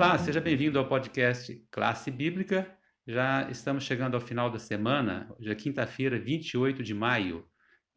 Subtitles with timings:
[0.00, 2.74] Olá, seja bem-vindo ao podcast Classe Bíblica.
[3.06, 7.46] Já estamos chegando ao final da semana, hoje é quinta-feira, 28 de maio.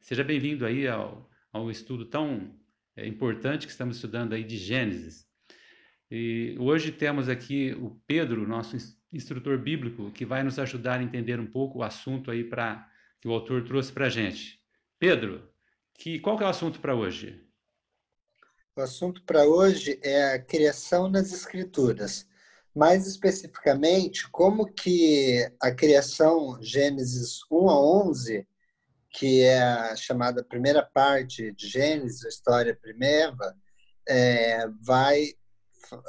[0.02, 2.60] Seja bem-vindo aí ao, ao estudo tão
[2.98, 5.26] é, importante que estamos estudando aí de Gênesis.
[6.12, 8.76] E hoje temos aqui o Pedro, nosso
[9.10, 12.86] instrutor bíblico, que vai nos ajudar a entender um pouco o assunto aí para
[13.22, 14.60] que o autor trouxe para a gente.
[15.00, 15.50] Pedro,
[15.98, 17.42] que, qual que é o assunto para hoje?
[18.76, 22.26] O assunto para hoje é a criação nas escrituras.
[22.74, 28.48] Mais especificamente, como que a criação Gênesis 1 a 11,
[29.12, 33.56] que é a chamada primeira parte de Gênesis, a história primeva,
[34.10, 35.36] é, vai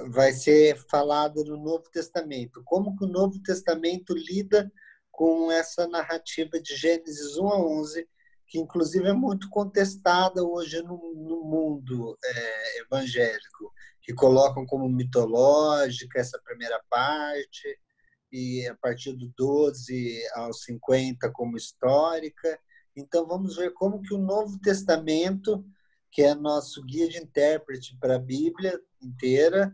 [0.08, 2.62] vai ser falada no Novo Testamento.
[2.64, 4.72] Como que o Novo Testamento lida
[5.10, 8.08] com essa narrativa de Gênesis 1 a 11,
[8.54, 16.20] que inclusive é muito contestada hoje no, no mundo é, evangélico, que colocam como mitológica
[16.20, 17.76] essa primeira parte,
[18.30, 22.56] e a partir do 12 aos 50 como histórica.
[22.94, 25.66] Então vamos ver como que o Novo Testamento,
[26.12, 29.72] que é nosso guia de intérprete para a Bíblia inteira,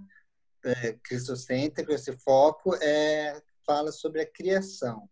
[0.64, 5.06] é, cristocêntrico, esse foco, é, fala sobre a criação.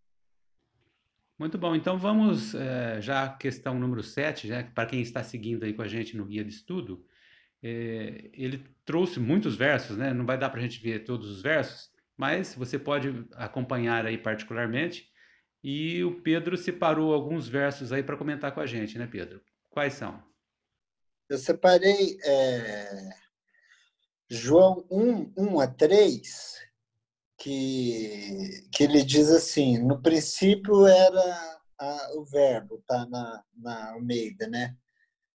[1.39, 1.77] Muito bom.
[1.77, 5.83] Então vamos é, já à questão número 7, né, para quem está seguindo aí com
[5.83, 7.06] a gente no guia de estudo.
[7.62, 10.12] É, ele trouxe muitos versos, né?
[10.12, 14.19] Não vai dar para a gente ver todos os versos, mas você pode acompanhar aí
[14.19, 15.09] particularmente.
[15.62, 19.41] E o Pedro separou alguns versos aí para comentar com a gente, né, Pedro?
[19.70, 20.22] Quais são?
[21.28, 23.11] Eu separei é,
[24.28, 26.67] João 1, 1 a 3,
[27.39, 34.47] que, que ele diz assim: no princípio era a, o verbo, tá na, na Almeida,
[34.48, 34.77] né?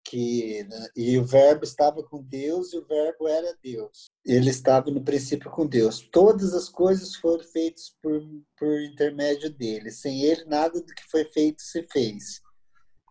[0.03, 4.11] Que, e o verbo estava com Deus e o verbo era Deus.
[4.25, 6.01] Ele estava no princípio com Deus.
[6.11, 8.21] Todas as coisas foram feitas por,
[8.57, 9.91] por intermédio dele.
[9.91, 12.41] Sem ele, nada do que foi feito se fez.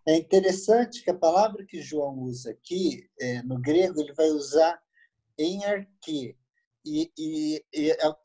[0.06, 4.82] É interessante que a palavra que João usa aqui, é, no grego, ele vai usar
[5.38, 6.36] em arque,
[6.90, 7.66] e, e,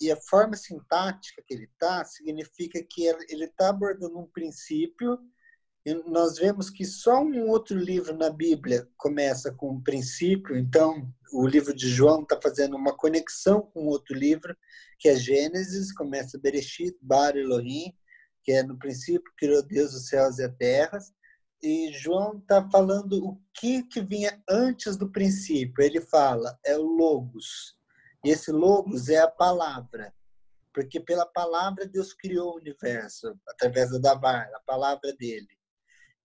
[0.01, 5.19] e, a, forma sintática que ele está significa que ele está abordando um princípio.
[5.85, 10.57] E nós vemos que só um outro livro na Bíblia começa com um princípio.
[10.57, 14.57] Então, o livro de João está fazendo uma conexão com outro livro,
[14.99, 17.93] que é Gênesis, começa Bereshit, Bar Elohim,
[18.43, 20.99] que é no princípio criou Deus os céus e a terra.
[21.63, 25.85] E João está falando o que, que vinha antes do princípio.
[25.85, 27.75] Ele fala, é o Logos
[28.25, 30.15] e esse logos é a palavra,
[30.73, 35.49] porque pela palavra Deus criou o universo, através da Davar, a palavra dele.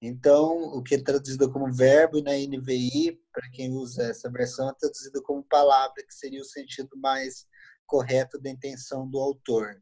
[0.02, 4.74] Então, o que é traduzido como verbo na NVI, para quem usa essa versão, é
[4.74, 7.46] traduzido como palavra, que seria o sentido mais
[7.86, 9.82] correto da intenção do autor.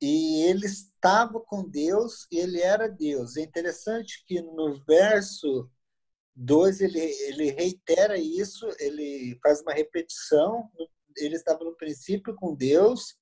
[0.00, 3.36] E ele estava com Deus e ele era Deus.
[3.36, 5.70] É interessante que no verso
[6.34, 12.54] 2 ele, ele reitera isso, ele faz uma repetição no ele estava no princípio com
[12.54, 13.16] Deus,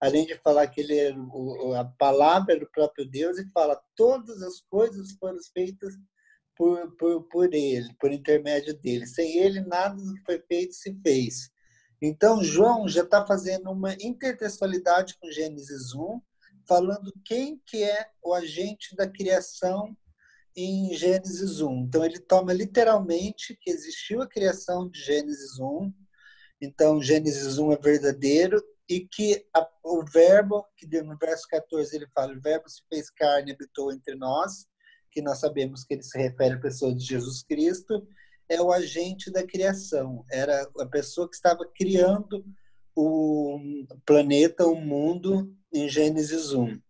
[0.00, 4.42] além de falar que ele era o, a palavra do próprio Deus, e fala todas
[4.42, 5.94] as coisas foram feitas
[6.56, 9.06] por, por, por ele, por intermédio dele.
[9.06, 11.50] Sem ele, nada do que foi feito se fez.
[12.02, 16.20] Então, João já está fazendo uma intertextualidade com Gênesis 1,
[16.66, 19.94] falando quem que é o agente da criação
[20.56, 21.84] em Gênesis 1.
[21.84, 25.92] Então, ele toma literalmente que existiu a criação de Gênesis 1,
[26.60, 32.06] então, Gênesis 1 é verdadeiro e que a, o verbo, que no verso 14 ele
[32.14, 34.66] fala, o verbo se fez carne e habitou entre nós,
[35.10, 38.06] que nós sabemos que ele se refere à pessoa de Jesus Cristo,
[38.48, 42.44] é o agente da criação, era a pessoa que estava criando
[42.94, 43.58] o
[44.04, 46.80] planeta, o mundo, em Gênesis 1.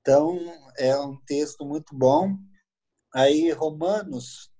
[0.00, 0.38] Então,
[0.76, 2.36] é um texto muito bom.
[3.14, 4.51] Aí, Romanos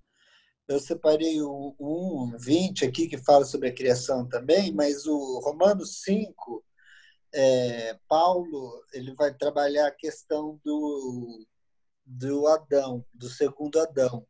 [0.68, 6.02] eu separei o 1, 20 aqui, que fala sobre a criação também, mas o Romanos
[6.02, 6.64] 5,
[7.34, 11.46] é, Paulo ele vai trabalhar a questão do,
[12.04, 14.26] do Adão, do segundo Adão.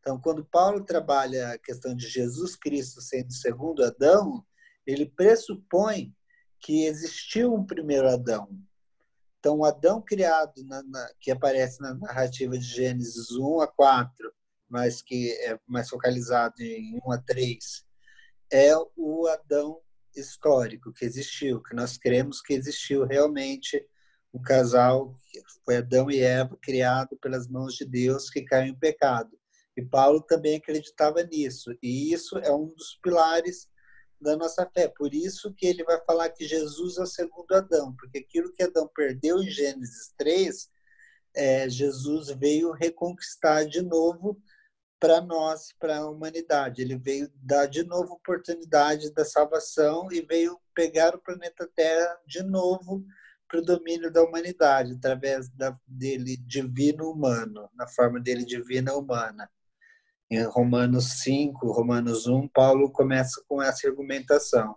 [0.00, 4.44] Então, quando Paulo trabalha a questão de Jesus Cristo sendo o segundo Adão,
[4.86, 6.14] ele pressupõe
[6.60, 8.48] que existiu um primeiro Adão.
[9.38, 14.32] Então, o Adão criado, na, na, que aparece na narrativa de Gênesis 1 a 4,
[14.68, 17.84] mas que é mais focalizado em 1 a 3,
[18.52, 19.80] é o Adão
[20.16, 23.84] histórico que existiu, que nós cremos que existiu realmente
[24.32, 28.78] um casal, que foi Adão e Eva, criado pelas mãos de Deus, que caiu em
[28.78, 29.38] pecado.
[29.76, 31.76] E Paulo também acreditava nisso.
[31.82, 33.68] E isso é um dos pilares
[34.20, 34.88] da nossa fé.
[34.88, 38.62] Por isso que ele vai falar que Jesus é o segundo Adão, porque aquilo que
[38.62, 40.68] Adão perdeu em Gênesis 3,
[41.34, 44.40] é, Jesus veio reconquistar de novo
[45.04, 46.80] para nós, para a humanidade.
[46.80, 52.42] Ele veio dar de novo oportunidade da salvação e veio pegar o planeta Terra de
[52.42, 53.04] novo
[53.46, 59.46] para o domínio da humanidade, através da, dele divino humano, na forma dele divina humana.
[60.30, 64.74] Em Romanos 5, Romanos 1, Paulo começa com essa argumentação.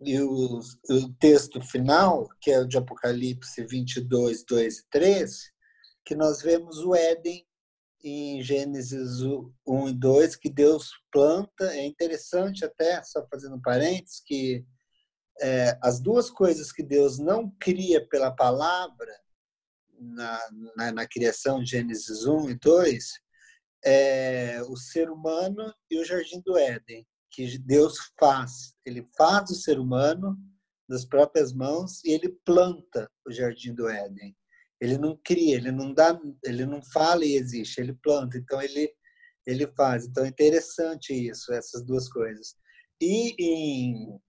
[0.00, 5.52] E o, o texto final, que é o de Apocalipse 22, 2 e 3,
[6.04, 7.44] que nós vemos o Éden
[8.04, 9.22] em Gênesis
[9.66, 11.64] 1 e 2, que Deus planta.
[11.72, 14.62] É interessante até, só fazendo parênteses, que
[15.40, 19.10] é, as duas coisas que Deus não cria pela palavra
[19.98, 20.40] na,
[20.76, 23.04] na, na criação de Gênesis 1 e 2
[23.86, 28.74] é o ser humano e o jardim do Éden, que Deus faz.
[28.84, 30.36] Ele faz o ser humano
[30.88, 34.34] das próprias mãos e ele planta o jardim do Éden.
[34.84, 38.36] Ele não cria, ele não dá, ele não fala e existe, ele planta.
[38.38, 38.92] Então ele
[39.46, 40.06] ele faz.
[40.06, 42.56] Então é interessante isso, essas duas coisas.
[43.00, 44.20] E em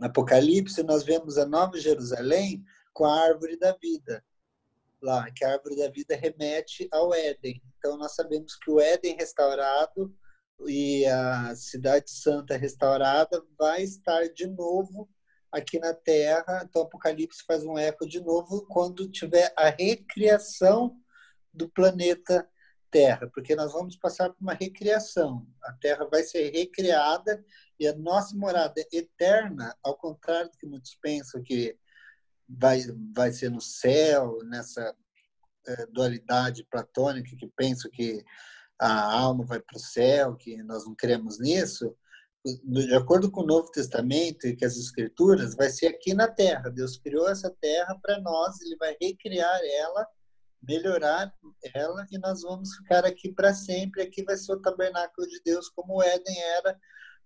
[0.00, 4.24] Apocalipse nós vemos a Nova Jerusalém com a árvore da vida
[5.02, 7.62] lá, que a árvore da vida remete ao Éden.
[7.78, 10.14] Então nós sabemos que o Éden restaurado
[10.66, 15.08] e a cidade santa restaurada vai estar de novo
[15.52, 16.62] aqui na Terra.
[16.64, 20.96] Então, Apocalipse faz um eco de novo quando tiver a recriação
[21.52, 22.48] do planeta
[22.90, 25.46] Terra, porque nós vamos passar por uma recriação.
[25.62, 27.44] A Terra vai ser recriada
[27.78, 31.78] e a nossa morada eterna, ao contrário do que muitos pensam que
[32.48, 32.80] vai,
[33.14, 34.94] vai ser no céu, nessa
[35.66, 38.24] é, dualidade platônica que pensam que
[38.78, 41.94] a alma vai para o céu, que nós não cremos nisso,
[42.44, 46.70] de acordo com o Novo Testamento e que as Escrituras, vai ser aqui na Terra.
[46.70, 50.06] Deus criou essa Terra para nós, Ele vai recriar ela,
[50.62, 51.32] melhorar
[51.74, 54.02] ela e nós vamos ficar aqui para sempre.
[54.02, 56.78] Aqui vai ser o tabernáculo de Deus, como o Éden era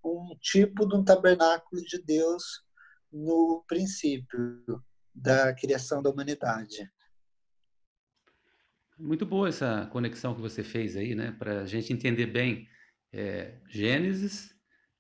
[0.05, 2.64] um tipo de um tabernáculo de Deus
[3.12, 4.82] no princípio
[5.14, 6.90] da criação da humanidade.
[8.99, 11.32] Muito boa essa conexão que você fez aí, né?
[11.32, 12.69] Para a gente entender bem
[13.12, 14.54] é, Gênesis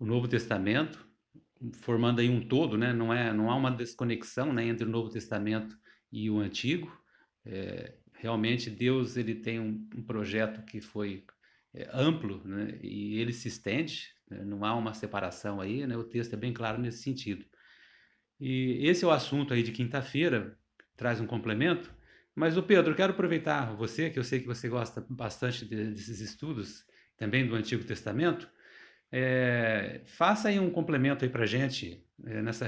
[0.04, 1.02] o Novo Testamento,
[1.80, 2.92] formando aí um todo, né?
[2.92, 5.78] Não é, não há uma desconexão, né, entre o Novo Testamento
[6.12, 6.94] e o Antigo.
[7.44, 11.24] É, realmente Deus ele tem um, um projeto que foi
[11.72, 12.78] é, amplo, né?
[12.82, 14.10] E ele se estende.
[14.28, 14.44] Né?
[14.44, 15.96] Não há uma separação aí, né?
[15.96, 17.46] O texto é bem claro nesse sentido.
[18.38, 20.58] E esse é o assunto aí de quinta-feira.
[20.96, 21.94] Traz um complemento.
[22.34, 26.84] Mas o Pedro, quero aproveitar você, que eu sei que você gosta bastante desses estudos,
[27.16, 28.50] também do Antigo Testamento,
[29.12, 32.66] é, faça aí um complemento aí para gente é, nessa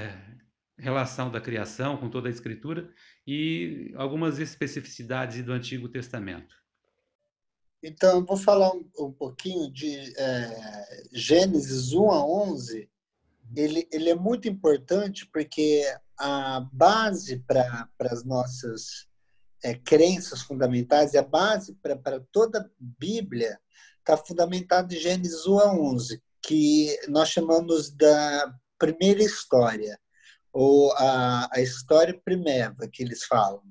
[0.77, 2.89] relação da criação com toda a escritura
[3.25, 6.55] e algumas especificidades do Antigo Testamento.
[7.81, 12.89] Então, vou falar um, um pouquinho de é, Gênesis 1 a 11.
[13.55, 15.83] Ele, ele é muito importante porque
[16.17, 19.07] a base para as nossas
[19.63, 23.59] é, crenças fundamentais e a base para toda a Bíblia
[23.99, 29.99] está fundamentada em Gênesis 1 a 11 que nós chamamos da primeira história,
[30.53, 33.61] ou a, a história primeva, que eles falam,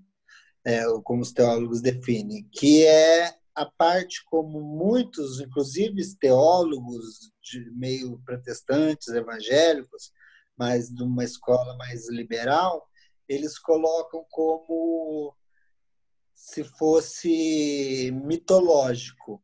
[0.62, 8.20] é, como os teólogos definem, que é a parte como muitos, inclusive teólogos de meio
[8.26, 10.12] protestantes, evangélicos,
[10.54, 12.86] mas de uma escola mais liberal,
[13.26, 15.34] eles colocam como
[16.34, 19.42] se fosse mitológico,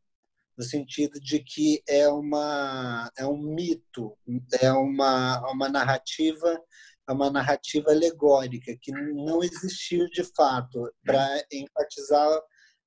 [0.57, 4.17] no sentido de que é uma é um mito,
[4.61, 6.61] é uma uma narrativa
[7.07, 12.41] é uma narrativa alegórica que não existiu de fato para enfatizar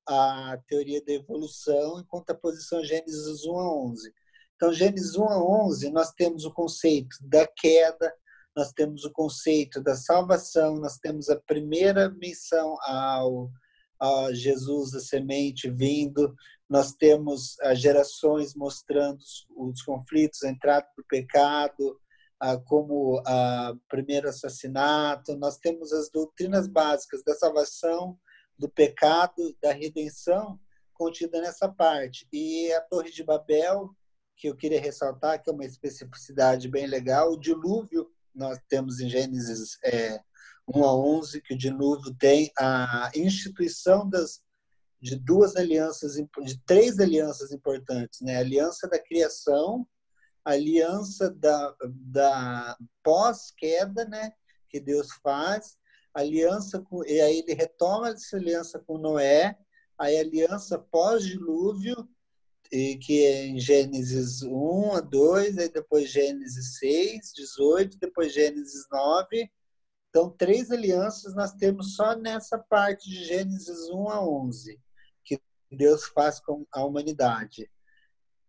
[0.08, 4.12] a teoria da evolução enquanto a posição Gênesis 1 a 11.
[4.54, 8.12] Então, Gênesis 1 a 11, nós temos o conceito da queda,
[8.56, 13.50] nós temos o conceito da salvação, nós temos a primeira menção ao,
[14.00, 16.34] a Jesus, a semente, vindo,
[16.68, 19.20] nós temos as gerações mostrando
[19.56, 21.98] os conflitos, a entrada do pecado,
[22.66, 28.18] como o primeiro assassinato, nós temos as doutrinas básicas da salvação,
[28.58, 30.58] do pecado, da redenção,
[30.92, 32.26] contida nessa parte.
[32.32, 33.90] E a Torre de Babel,
[34.36, 39.08] que eu queria ressaltar, que é uma especificidade bem legal, o dilúvio, nós temos em
[39.08, 40.20] Gênesis é,
[40.74, 44.44] 1 a 11, que o dilúvio tem a instituição das
[45.00, 48.36] de duas alianças, de três alianças importantes, né?
[48.36, 49.86] A aliança da criação,
[50.44, 54.32] aliança da, da pós-queda, né?
[54.68, 55.76] Que Deus faz,
[56.14, 59.56] aliança com, e aí ele retoma essa aliança com Noé,
[59.98, 62.08] aí aliança pós-dilúvio,
[62.70, 69.50] que é em Gênesis 1 a 2, aí depois Gênesis 6, 18, depois Gênesis 9.
[70.16, 74.80] Então, três alianças nós temos só nessa parte de Gênesis 1 a 11,
[75.22, 75.38] que
[75.70, 77.70] Deus faz com a humanidade.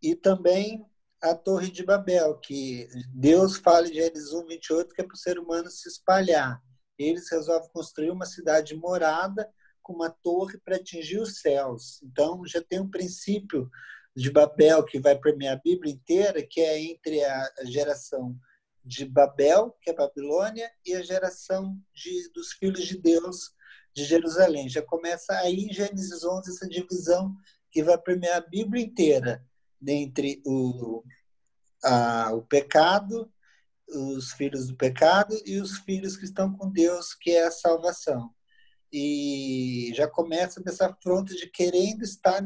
[0.01, 0.85] E também
[1.21, 5.17] a Torre de Babel, que Deus fala em Gênesis 1, 28, que é para o
[5.17, 6.63] ser humano se espalhar.
[6.97, 9.45] Eles resolvem construir uma cidade morada
[9.83, 12.01] com uma torre para atingir os céus.
[12.01, 13.69] Então, já tem um princípio
[14.15, 18.39] de Babel que vai permear a Bíblia inteira, que é entre a geração
[18.87, 23.51] de Babel, que é Babilônia, e a geração de, dos filhos de Deus
[23.93, 24.69] de Jerusalém.
[24.69, 27.35] Já começa aí em Gênesis 11 essa divisão
[27.71, 29.45] que vai permear a Bíblia inteira
[29.85, 31.03] entre o,
[31.83, 33.31] a, o pecado,
[33.87, 38.29] os filhos do pecado e os filhos que estão com Deus, que é a salvação.
[38.91, 42.41] E já começa dessa fronte de querendo estar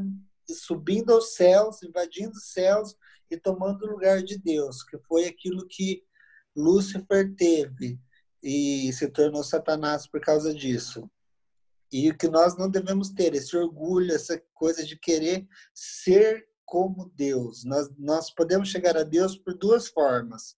[0.47, 2.95] subindo aos céus, invadindo os céus
[3.29, 6.03] e tomando o lugar de Deus, que foi aquilo que
[6.55, 7.99] Lúcifer teve
[8.43, 11.09] e se tornou Satanás por causa disso.
[11.91, 17.65] E que nós não devemos ter esse orgulho, essa coisa de querer ser como Deus.
[17.65, 20.55] Nós, nós podemos chegar a Deus por duas formas.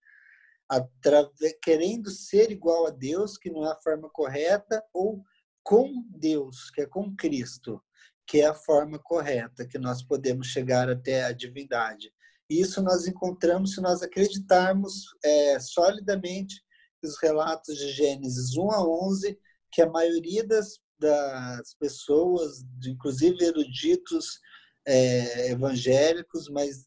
[1.61, 5.23] querendo ser igual a Deus, que não é a forma correta, ou
[5.63, 7.81] com Deus, que é com Cristo
[8.25, 12.11] que é a forma correta que nós podemos chegar até a divindade.
[12.59, 16.61] Isso nós encontramos se nós acreditarmos é, solidamente
[17.03, 19.37] os relatos de Gênesis 1 a 11,
[19.71, 24.39] que a maioria das, das pessoas, inclusive eruditos
[24.85, 26.85] é, evangélicos, mas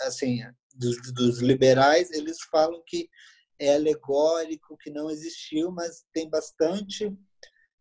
[0.00, 0.40] assim
[0.74, 3.08] dos, dos liberais, eles falam que
[3.58, 7.10] é alegórico, que não existiu, mas tem bastante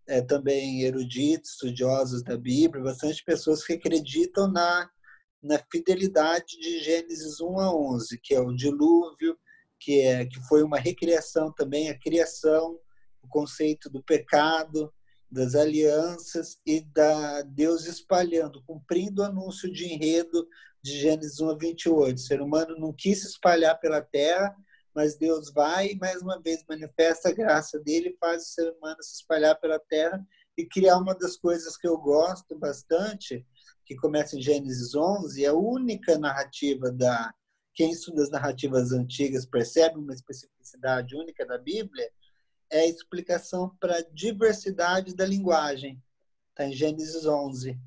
[0.08, 4.90] é, também eruditos, estudiosos da Bíblia, bastante pessoas que acreditam na,
[5.42, 9.38] na fidelidade de Gênesis 1 a 11, que é o dilúvio,
[9.80, 12.80] que, é, que foi uma recriação também, a criação,
[13.22, 14.92] o conceito do pecado,
[15.30, 20.48] das alianças e da Deus espalhando, cumprindo o anúncio de enredo
[20.82, 22.16] de Gênesis 1 a 28.
[22.16, 24.56] O ser humano não quis se espalhar pela terra,
[24.94, 29.02] mas Deus vai e mais uma vez manifesta a graça dele faz o ser humano
[29.02, 30.26] se espalhar pela terra
[30.58, 33.46] e criar uma das coisas que eu gosto bastante,
[33.86, 37.34] que começa em Gênesis 11, é a única narrativa da
[37.74, 42.10] quem estuda as narrativas antigas percebe uma especificidade única da Bíblia,
[42.70, 46.02] é a explicação para a diversidade da linguagem.
[46.52, 47.78] Está em Gênesis 11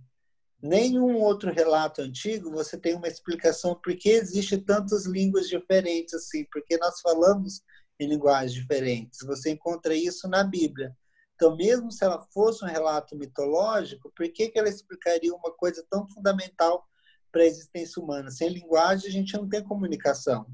[0.63, 6.45] nenhum outro relato antigo você tem uma explicação por que existe tantas línguas diferentes assim,
[6.53, 7.63] porque nós falamos
[7.99, 9.21] em linguagens diferentes.
[9.27, 10.97] Você encontra isso na Bíblia.
[11.39, 15.87] Então, mesmo se ela fosse um relato mitológico, por que, que ela explicaria uma coisa
[15.89, 16.85] tão fundamental
[17.31, 18.29] para a existência humana?
[18.29, 20.47] Sem linguagem, a gente não tem comunicação.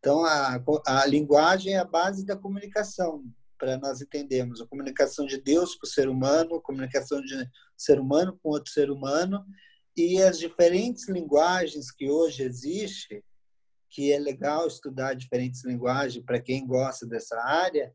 [0.00, 3.24] Então, a, a linguagem é a base da comunicação
[3.56, 8.00] para nós entendermos a comunicação de Deus com o ser humano, a comunicação de ser
[8.00, 9.46] humano com outro ser humano
[9.96, 13.22] e as diferentes linguagens que hoje existem,
[13.88, 17.94] que é legal estudar diferentes linguagens para quem gosta dessa área,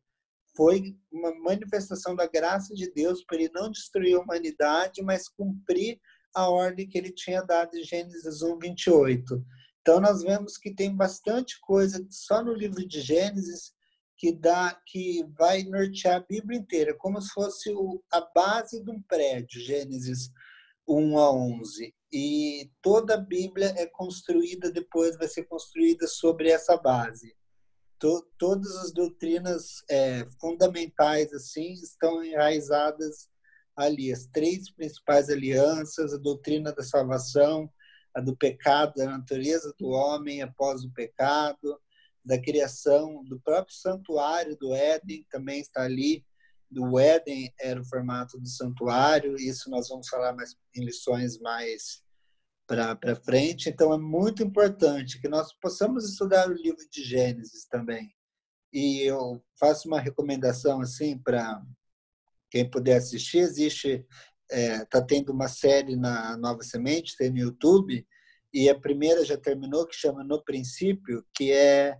[0.55, 5.99] foi uma manifestação da graça de Deus para ele não destruir a humanidade, mas cumprir
[6.35, 9.45] a ordem que ele tinha dado em Gênesis 1, 28.
[9.81, 13.73] Então, nós vemos que tem bastante coisa só no livro de Gênesis
[14.17, 18.89] que dá que vai nortear a Bíblia inteira, como se fosse o, a base de
[18.89, 20.29] um prédio, Gênesis
[20.87, 21.93] 1 a 11.
[22.11, 27.35] E toda a Bíblia é construída depois vai ser construída sobre essa base.
[28.03, 33.29] To, todas as doutrinas é, fundamentais assim estão enraizadas
[33.77, 34.11] ali.
[34.11, 37.71] As três principais alianças, a doutrina da salvação,
[38.13, 41.79] a do pecado, da natureza do homem após o pecado,
[42.25, 46.25] da criação do próprio santuário do Éden, também está ali.
[46.69, 52.03] Do Éden era o formato do santuário, isso nós vamos falar mais em lições mais
[52.67, 53.69] para frente.
[53.69, 58.13] Então, é muito importante que nós possamos estudar o livro de Gênesis também.
[58.71, 61.61] E eu faço uma recomendação assim para
[62.49, 63.39] quem puder assistir.
[63.39, 64.05] Existe,
[64.49, 68.05] está é, tá tendo uma série na Nova Semente, tem no YouTube,
[68.53, 71.97] e a primeira já terminou, que chama No Princípio, que é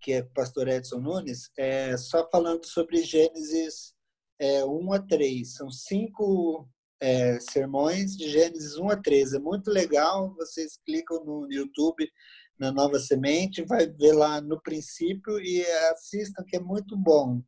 [0.00, 3.92] que é o pastor Edson Nunes, é, só falando sobre Gênesis
[4.38, 5.54] é, 1 a 3.
[5.54, 6.68] São cinco
[7.00, 9.34] é, sermões de Gênesis 1 a 3.
[9.34, 12.10] É muito legal, vocês clicam no YouTube,
[12.58, 15.62] na Nova Semente, vai ver lá no princípio e
[15.92, 17.42] assistam, que é muito bom.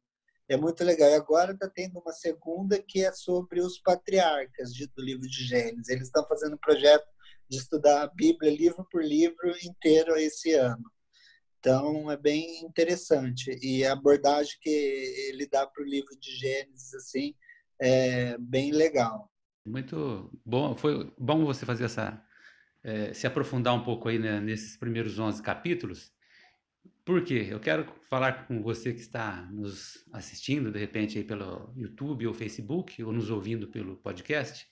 [0.49, 1.11] É muito legal.
[1.11, 5.45] E agora está tendo uma segunda que é sobre os patriarcas de, do livro de
[5.45, 5.89] Gênesis.
[5.89, 7.07] Eles estão fazendo um projeto
[7.49, 10.85] de estudar a Bíblia livro por livro inteiro esse ano.
[11.59, 16.95] Então é bem interessante e a abordagem que ele dá para o livro de Gênesis
[16.95, 17.35] assim
[17.81, 19.31] é bem legal.
[19.69, 22.25] Muito bom, foi bom você fazer essa
[22.83, 26.11] é, se aprofundar um pouco aí né, nesses primeiros 11 capítulos.
[27.05, 27.47] Por quê?
[27.51, 32.35] Eu quero falar com você que está nos assistindo, de repente, aí pelo YouTube ou
[32.35, 34.67] Facebook, ou nos ouvindo pelo podcast.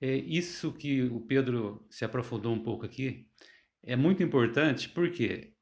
[0.00, 3.28] É, isso que o Pedro se aprofundou um pouco aqui
[3.82, 5.52] é muito importante, porque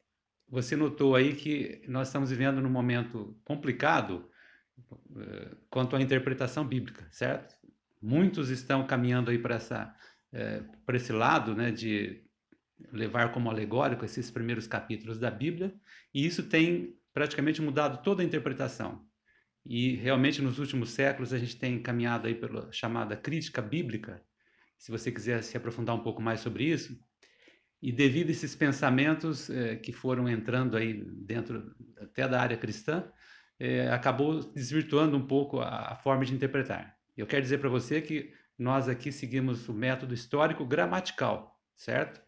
[0.49, 4.31] você notou aí que nós estamos vivendo num momento complicado
[4.79, 7.62] uh, quanto à interpretação bíblica, certo?
[8.03, 9.95] Muitos estão caminhando aí para essa
[10.35, 12.23] uh, para esse lado, né, de
[12.93, 15.73] levar como alegórico esses primeiros capítulos da Bíblia,
[16.13, 19.07] e isso tem praticamente mudado toda a interpretação.
[19.65, 24.21] E realmente nos últimos séculos a gente tem caminhado aí pela chamada crítica bíblica.
[24.77, 26.99] Se você quiser se aprofundar um pouco mais sobre isso,
[27.81, 33.05] e devido a esses pensamentos eh, que foram entrando aí dentro até da área cristã,
[33.59, 36.97] eh, acabou desvirtuando um pouco a, a, forma de interpretar.
[37.17, 42.21] Eu quero dizer para você que nós aqui seguimos o método histórico gramatical, certo?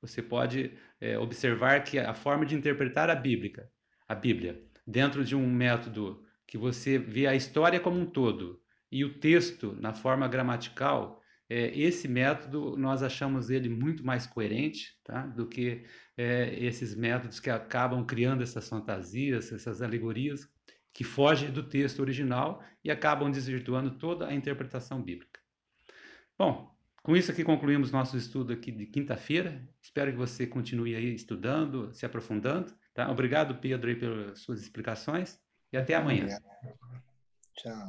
[0.00, 3.68] Você pode eh, observar que a forma de interpretar a Bíblia,
[4.06, 9.04] a Bíblia, dentro de um método que você vê a história como um todo e
[9.04, 15.26] o texto na forma gramatical, é, esse método nós achamos ele muito mais coerente tá?
[15.26, 15.84] do que
[16.16, 20.48] é, esses métodos que acabam criando essas fantasias, essas alegorias
[20.92, 25.40] que fogem do texto original e acabam desvirtuando toda a interpretação bíblica.
[26.36, 29.66] Bom, com isso aqui concluímos nosso estudo aqui de quinta-feira.
[29.80, 32.72] Espero que você continue aí estudando, se aprofundando.
[32.92, 33.10] Tá?
[33.10, 35.40] Obrigado, Pedro, aí, pelas suas explicações
[35.72, 36.26] e até amanhã.
[37.56, 37.88] Tchau.